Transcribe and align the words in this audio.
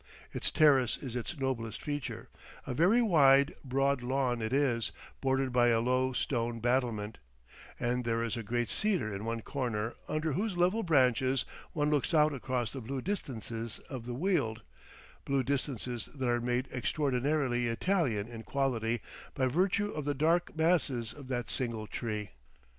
Its 0.31 0.49
terrace 0.49 0.97
is 0.97 1.15
its 1.15 1.37
noblest 1.39 1.79
feature; 1.83 2.27
a 2.65 2.73
very 2.73 3.03
wide, 3.03 3.53
broad 3.63 4.01
lawn 4.01 4.41
it 4.41 4.51
is, 4.51 4.91
bordered 5.21 5.53
by 5.53 5.67
a 5.67 5.79
low 5.79 6.11
stone 6.11 6.59
battlement, 6.59 7.19
and 7.79 8.03
there 8.03 8.23
is 8.23 8.35
a 8.35 8.41
great 8.41 8.67
cedar 8.67 9.13
in 9.13 9.25
one 9.25 9.41
corner 9.43 9.93
under 10.07 10.33
whose 10.33 10.57
level 10.57 10.81
branches 10.81 11.45
one 11.73 11.91
looks 11.91 12.15
out 12.15 12.33
across 12.33 12.71
the 12.71 12.81
blue 12.81 12.99
distances 13.03 13.77
of 13.91 14.07
the 14.07 14.15
Weald, 14.15 14.63
blue 15.23 15.43
distances 15.43 16.05
that 16.07 16.27
are 16.27 16.41
made 16.41 16.67
extraordinarily 16.71 17.67
Italian 17.67 18.27
in 18.27 18.41
quality 18.41 19.01
by 19.35 19.45
virtue 19.45 19.91
of 19.91 20.03
the 20.03 20.15
dark 20.15 20.55
masses 20.57 21.13
of 21.13 21.27
that 21.27 21.51
single 21.51 21.85
tree. 21.85 22.31